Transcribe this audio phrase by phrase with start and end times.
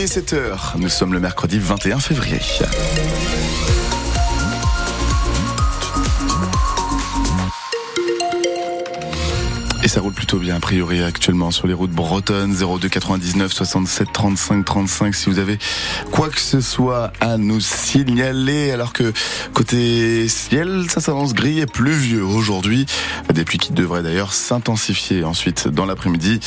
[0.00, 2.38] Et 7h, nous sommes le mercredi 21 février.
[9.88, 12.54] Ça roule plutôt bien a priori actuellement sur les routes bretonnes.
[12.54, 15.58] 02 99 67 35 35 si vous avez
[16.12, 18.70] quoi que ce soit à nous signaler.
[18.70, 19.14] Alors que
[19.54, 22.84] côté ciel ça s'avance gris et pluvieux aujourd'hui.
[23.32, 26.38] Des pluies qui devraient d'ailleurs s'intensifier ensuite dans l'après-midi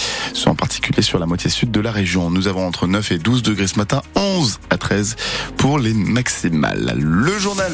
[0.45, 2.29] en particulier sur la moitié sud de la région.
[2.29, 5.15] Nous avons entre 9 et 12 degrés ce matin 11 à 13
[5.57, 6.93] pour les maximales.
[6.95, 7.73] Le journal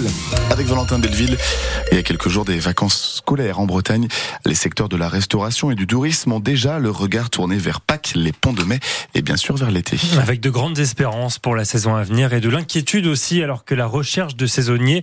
[0.50, 1.38] avec Valentin Belleville.
[1.92, 4.08] Il y a quelques jours des vacances scolaires en Bretagne.
[4.46, 8.12] Les secteurs de la restauration et du tourisme ont déjà le regard tourné vers Pâques,
[8.16, 8.80] les ponts de mai
[9.16, 9.98] et bien sûr vers l'été.
[10.22, 13.74] Avec de grandes espérances pour la saison à venir et de l'inquiétude aussi alors que
[13.74, 15.02] la recherche de saisonniers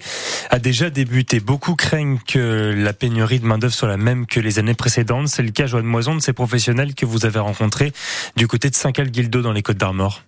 [0.50, 1.40] a déjà débuté.
[1.40, 5.27] Beaucoup craignent que la pénurie de main-d'œuvre soit la même que les années précédentes.
[5.27, 7.92] C'est le cas, Joanne Moison, de ces professionnels que vous avez rencontrés
[8.36, 10.22] du côté de Saint-Cal-Guildo dans les Côtes d'Armor.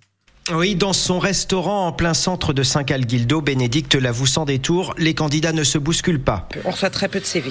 [0.53, 5.53] Oui, dans son restaurant en plein centre de Saint-Calguildo, Bénédicte l'avoue sans détour, les candidats
[5.53, 6.49] ne se bousculent pas.
[6.65, 7.51] On reçoit très peu de CV.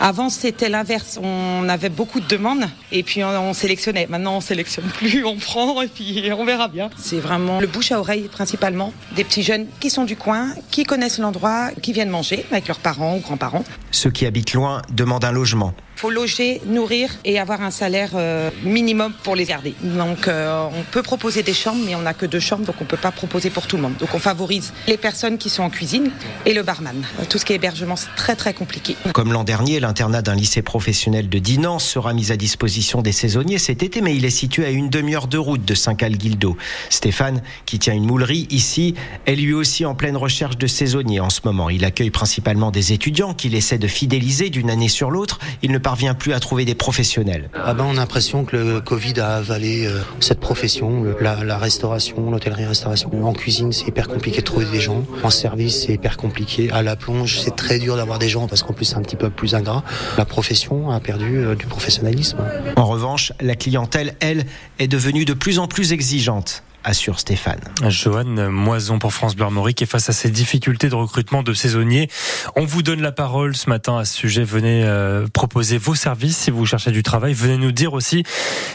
[0.00, 1.18] Avant, c'était l'inverse.
[1.22, 4.06] On avait beaucoup de demandes et puis on, sélectionnait.
[4.08, 6.88] Maintenant, on sélectionne plus, on prend et puis on verra bien.
[6.96, 8.94] C'est vraiment le bouche à oreille principalement.
[9.16, 12.78] Des petits jeunes qui sont du coin, qui connaissent l'endroit, qui viennent manger avec leurs
[12.78, 13.64] parents ou grands-parents.
[13.90, 18.50] Ceux qui habitent loin demandent un logement faut loger, nourrir et avoir un salaire euh,
[18.62, 19.74] minimum pour les garder.
[19.82, 22.84] Donc euh, on peut proposer des chambres, mais on n'a que deux chambres, donc on
[22.84, 23.96] ne peut pas proposer pour tout le monde.
[23.98, 26.10] Donc on favorise les personnes qui sont en cuisine
[26.46, 27.04] et le barman.
[27.28, 28.96] Tout ce qui est hébergement, c'est très très compliqué.
[29.12, 33.58] Comme l'an dernier, l'internat d'un lycée professionnel de Dinan sera mis à disposition des saisonniers
[33.58, 36.56] cet été, mais il est situé à une demi-heure de route de Saint-Calguildo.
[36.88, 38.94] Stéphane, qui tient une moulerie ici,
[39.26, 41.68] est lui aussi en pleine recherche de saisonniers en ce moment.
[41.68, 45.40] Il accueille principalement des étudiants qu'il essaie de fidéliser d'une année sur l'autre.
[45.60, 47.50] Il ne parvient plus à trouver des professionnels.
[47.52, 51.58] Ah ben, on a l'impression que le Covid a avalé euh, cette profession, la, la
[51.58, 53.10] restauration, l'hôtellerie-restauration.
[53.26, 55.04] En cuisine, c'est hyper compliqué de trouver des gens.
[55.24, 56.70] En service, c'est hyper compliqué.
[56.70, 59.16] À la plonge, c'est très dur d'avoir des gens parce qu'en plus, c'est un petit
[59.16, 59.82] peu plus ingrat.
[60.16, 62.38] La profession a perdu euh, du professionnalisme.
[62.76, 64.44] En revanche, la clientèle, elle,
[64.78, 67.60] est devenue de plus en plus exigeante assure Stéphane.
[67.88, 72.08] Joanne Moison pour France Bleu Armorique et face à ces difficultés de recrutement de saisonniers,
[72.56, 74.44] on vous donne la parole ce matin à ce sujet.
[74.44, 77.34] Venez euh, proposer vos services si vous cherchez du travail.
[77.34, 78.24] Venez nous dire aussi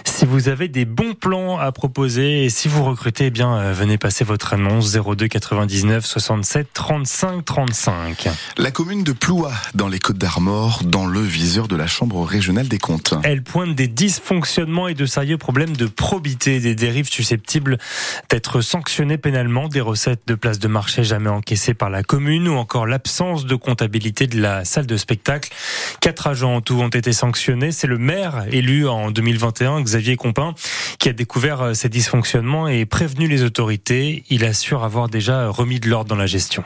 [0.06, 3.74] si vous avez des bons plans à proposer et si vous recrutez, eh bien euh,
[3.74, 8.30] venez passer votre annonce 02 99 67 35 35.
[8.58, 12.68] La commune de Ploua dans les Côtes d'Armor dans le viseur de la Chambre régionale
[12.68, 13.14] des comptes.
[13.24, 17.78] Elle pointe des dysfonctionnements et de sérieux problèmes de probité, des dérives susceptibles
[18.30, 22.56] d'être sanctionné pénalement, des recettes de places de marché jamais encaissées par la commune ou
[22.56, 25.52] encore l'absence de comptabilité de la salle de spectacle.
[26.02, 27.72] Quatre agents en tout ont été sanctionnés.
[27.72, 30.56] C'est le maire élu en 2021, Xavier Compin,
[31.00, 34.24] qui a découvert euh, ces dysfonctionnements et prévenu les autorités.
[34.30, 36.64] Il assure avoir déjà remis de l'ordre dans la gestion.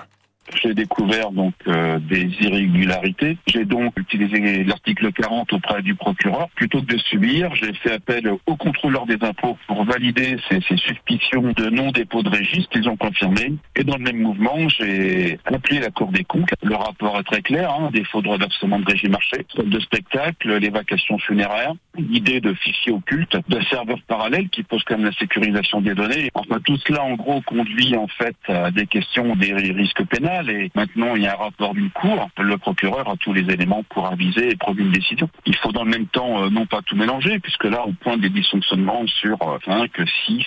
[0.61, 3.37] J'ai découvert donc euh, des irrégularités.
[3.47, 6.49] J'ai donc utilisé l'article 40 auprès du procureur.
[6.55, 10.77] Plutôt que de subir, j'ai fait appel au contrôleur des impôts pour valider ces, ces
[10.77, 12.69] suspicions de non-dépôt de registre.
[12.75, 13.53] Ils ont confirmé.
[13.75, 16.49] Et dans le même mouvement, j'ai appelé la Cour des comptes.
[16.63, 17.71] Le rapport est très clair.
[17.73, 22.91] Hein, défaut de reversement de régime marché, de spectacle, les vacations funéraires, l'idée de fichiers
[22.91, 26.29] occultes, de serveurs parallèles qui posent quand même la sécurisation des données.
[26.33, 30.71] Enfin, tout cela, en gros, conduit en fait à des questions des risques pénals et
[30.75, 32.29] maintenant il y a un rapport d'une cour.
[32.37, 35.29] Le procureur a tous les éléments pour aviser et prendre une décision.
[35.45, 38.21] Il faut dans le même temps euh, non pas tout mélanger, puisque là on pointe
[38.21, 39.91] des dysfonctionnements sur 5,
[40.27, 40.45] 6,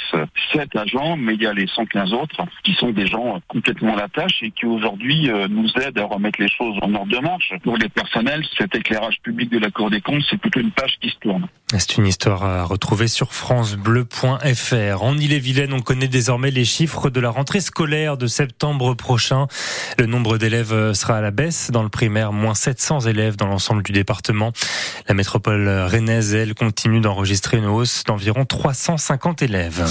[0.52, 4.00] 7 agents, mais il y a les 115 autres qui sont des gens complètement à
[4.00, 7.18] la tâche et qui aujourd'hui euh, nous aident à remettre les choses en ordre de
[7.18, 7.52] marche.
[7.62, 10.96] Pour les personnels, cet éclairage public de la Cour des comptes, c'est plutôt une page
[11.00, 11.48] qui se tourne.
[11.78, 15.02] C'est une histoire à retrouver sur francebleu.fr.
[15.02, 19.46] En Ille-et-Vilaine, on connaît désormais les chiffres de la rentrée scolaire de septembre prochain.
[19.98, 23.82] Le nombre d'élèves sera à la baisse dans le primaire, moins 700 élèves dans l'ensemble
[23.82, 24.52] du département.
[25.08, 29.84] La métropole rennaise, elle, continue d'enregistrer une hausse d'environ 350 élèves.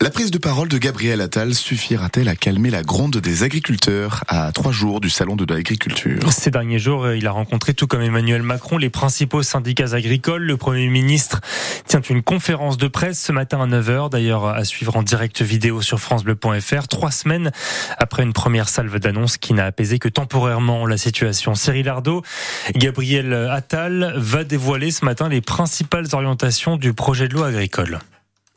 [0.00, 4.52] La prise de parole de Gabriel Attal suffira-t-elle à calmer la gronde des agriculteurs à
[4.52, 6.32] trois jours du salon de l'agriculture?
[6.32, 10.42] Ces derniers jours, il a rencontré, tout comme Emmanuel Macron, les principaux syndicats agricoles.
[10.42, 11.40] Le Premier ministre
[11.88, 15.80] tient une conférence de presse ce matin à 9h, d'ailleurs à suivre en direct vidéo
[15.80, 17.50] sur francebleu.fr, trois semaines
[17.96, 21.54] après une première salve d'annonces qui n'a apaisé que temporairement la situation.
[21.54, 22.22] Cyril Ardo,
[22.74, 27.98] Gabriel Attal va dévoiler ce matin les principales orientations du projet de loi agricole.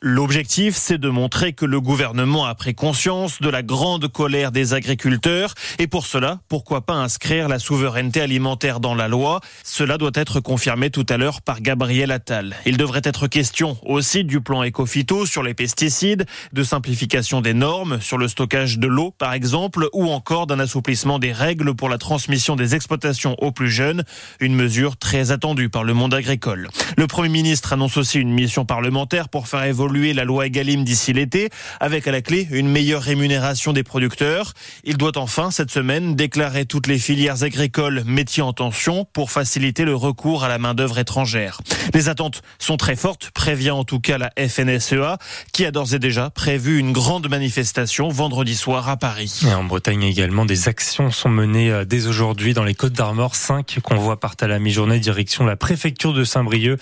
[0.04, 4.74] L'objectif, c'est de montrer que le gouvernement a pris conscience de la grande colère des
[4.74, 9.40] agriculteurs et pour cela, pourquoi pas inscrire la souveraineté alimentaire dans la loi?
[9.62, 12.56] Cela doit être confirmé tout à l'heure par Gabriel Attal.
[12.66, 18.00] Il devrait être question aussi du plan Ecofito sur les pesticides, de simplification des normes
[18.00, 21.98] sur le stockage de l'eau par exemple ou encore d'un assouplissement des règles pour la
[21.98, 24.02] transmission des exploitations aux plus jeunes,
[24.40, 26.70] une mesure très attendue par le monde agricole.
[26.96, 31.12] Le Premier ministre annonce aussi une mission parlementaire pour faire évoluer la loi Egalim d'ici
[31.12, 31.50] l'été,
[31.80, 34.54] avec à la clé une meilleure rémunération des producteurs.
[34.84, 39.84] Il doit enfin, cette semaine, déclarer toutes les filières agricoles métiers en tension pour faciliter
[39.84, 41.60] le recours à la main-d'œuvre étrangère.
[41.94, 45.18] Les attentes sont très fortes, prévient en tout cas la FNSEA,
[45.52, 49.40] qui a d'ores et déjà prévu une grande manifestation vendredi soir à Paris.
[49.46, 53.34] Et en Bretagne également, des actions sont menées euh, dès aujourd'hui dans les Côtes d'Armor.
[53.34, 56.78] Cinq convois partent à la mi-journée direction la préfecture de Saint-Brieuc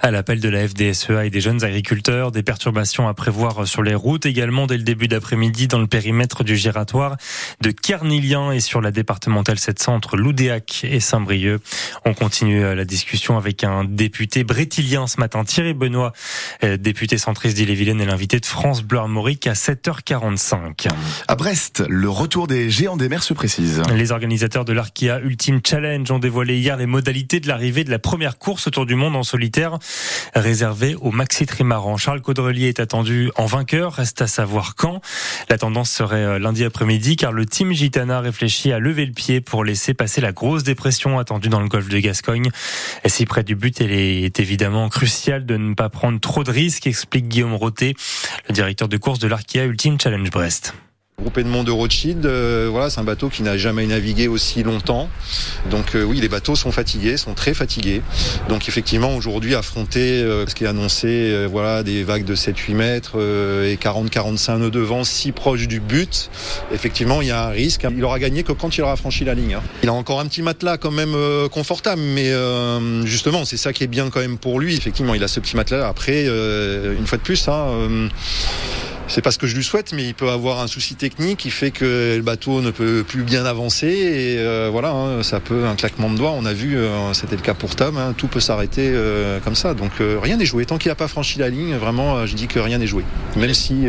[0.00, 2.32] à l'appel de la FDSEA et des jeunes agriculteurs.
[2.32, 6.44] Des perturbations à prévoir sur les routes également dès le début d'après-midi dans le périmètre
[6.44, 7.16] du giratoire
[7.60, 11.62] de Carnilien et sur la départementale 700 entre Loudéac et Saint-Brieuc.
[12.04, 16.12] On continue euh, la discussion avec un député brétilien ce matin, Thierry Benoît,
[16.62, 20.88] euh, député centriste d'Ille-et-Vilaine et l'invité de France Bleu Armorique à 7h45.
[21.26, 23.82] À Brest, le retour des géants des mers se précise.
[23.94, 27.98] Les organisateurs de l'Arkia Ultimate Challenge ont dévoilé hier les modalités de l'arrivée de la
[27.98, 29.78] première course autour du monde en solitaire
[30.34, 31.96] réservée au maxi trimaran.
[31.96, 33.94] Charles Caudron Relier est attendu en vainqueur.
[33.94, 35.00] Reste à savoir quand.
[35.48, 39.40] La tendance serait euh, lundi après-midi car le team Gitana réfléchit à lever le pied
[39.40, 42.50] pour laisser passer la grosse dépression attendue dans le golfe de Gascogne.
[43.04, 43.92] Et si près du but, il
[44.34, 47.94] est évidemment crucial de ne pas prendre trop de risques, explique Guillaume Roté,
[48.48, 50.74] le directeur de course de l'Arkea Ultimate Challenge Brest.
[51.24, 55.08] Groupe Edmond de Rothschild, euh, voilà, c'est un bateau qui n'a jamais navigué aussi longtemps.
[55.70, 58.02] Donc euh, oui, les bateaux sont fatigués, sont très fatigués.
[58.50, 63.16] Donc effectivement, aujourd'hui, affronter euh, ce qui est annoncé, voilà, des vagues de 7-8 mètres
[63.16, 66.28] et 40-45 nœuds de vent si proche du but,
[66.74, 67.86] effectivement, il y a un risque.
[67.90, 69.54] Il aura gagné que quand il aura franchi la ligne.
[69.54, 69.62] Hein.
[69.82, 71.16] Il a encore un petit matelas quand même
[71.50, 72.34] confortable, mais
[73.06, 74.76] justement, c'est ça qui est bien quand même pour lui.
[74.76, 75.88] Effectivement, il a ce petit matelas.
[75.88, 78.10] Après, une fois de plus, hein,
[79.06, 81.50] c'est pas ce que je lui souhaite, mais il peut avoir un souci technique qui
[81.50, 83.86] fait que le bateau ne peut plus bien avancer.
[83.86, 86.32] Et euh, voilà, hein, ça peut un claquement de doigts.
[86.32, 89.54] On a vu, euh, c'était le cas pour Tom, hein, tout peut s'arrêter euh, comme
[89.54, 89.74] ça.
[89.74, 90.64] Donc rien n'est joué.
[90.64, 93.04] Tant qu'il n'a pas franchi la ligne, vraiment, je dis que rien n'est joué.
[93.36, 93.86] Même si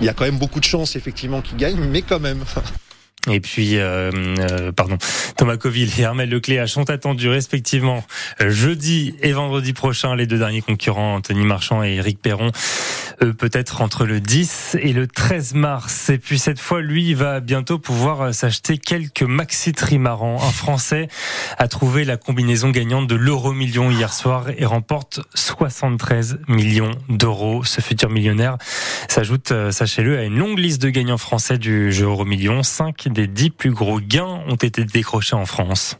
[0.00, 2.44] il y a quand même beaucoup de chances effectivement qu'il gagne, mais quand même.
[3.28, 4.96] Et puis, euh, euh, pardon,
[5.36, 8.02] Thomas Coville et Armel Lecléache sont attendus respectivement
[8.40, 10.16] jeudi et vendredi prochain.
[10.16, 12.50] Les deux derniers concurrents, Anthony Marchand et Eric Perron,
[13.22, 16.10] eux peut-être entre le 10 et le 13 mars.
[16.10, 20.36] Et puis cette fois, lui, il va bientôt pouvoir s'acheter quelques maxi trimarans.
[20.36, 21.08] Un Français
[21.58, 27.64] a trouvé la combinaison gagnante de l'euro million hier soir et remporte 73 millions d'euros.
[27.64, 28.58] Ce futur millionnaire
[29.08, 32.62] s'ajoute, euh, sachez-le, à une longue liste de gagnants français du jeu euro million.
[32.62, 35.98] 5 des dix plus gros gains ont été décrochés en France.